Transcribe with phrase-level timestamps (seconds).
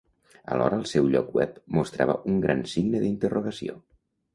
[0.55, 3.83] Alhora, el seu lloc web mostrava un gran signe d'interrogació.